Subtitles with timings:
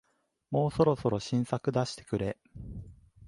[0.49, 2.35] もうそろそろ新作出してくれ